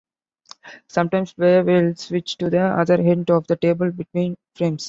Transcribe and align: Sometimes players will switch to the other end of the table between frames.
Sometimes 0.89 1.33
players 1.33 1.63
will 1.67 1.93
switch 1.93 2.35
to 2.37 2.49
the 2.49 2.59
other 2.59 2.95
end 2.95 3.29
of 3.29 3.45
the 3.45 3.55
table 3.55 3.91
between 3.91 4.35
frames. 4.55 4.79